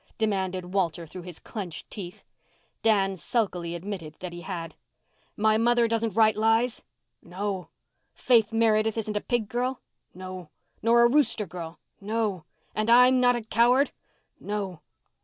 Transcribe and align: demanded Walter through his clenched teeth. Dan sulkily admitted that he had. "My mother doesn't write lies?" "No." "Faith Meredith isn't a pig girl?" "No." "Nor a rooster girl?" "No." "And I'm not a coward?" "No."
demanded 0.17 0.73
Walter 0.73 1.05
through 1.05 1.21
his 1.21 1.37
clenched 1.37 1.87
teeth. 1.91 2.23
Dan 2.81 3.15
sulkily 3.17 3.75
admitted 3.75 4.15
that 4.19 4.33
he 4.33 4.41
had. 4.41 4.73
"My 5.37 5.59
mother 5.59 5.87
doesn't 5.87 6.15
write 6.15 6.35
lies?" 6.35 6.81
"No." 7.21 7.69
"Faith 8.15 8.51
Meredith 8.51 8.97
isn't 8.97 9.15
a 9.15 9.21
pig 9.21 9.47
girl?" 9.47 9.79
"No." 10.15 10.49
"Nor 10.81 11.03
a 11.03 11.07
rooster 11.07 11.45
girl?" 11.45 11.77
"No." 12.01 12.45
"And 12.73 12.89
I'm 12.89 13.19
not 13.19 13.35
a 13.35 13.43
coward?" 13.43 13.91
"No." 14.39 14.79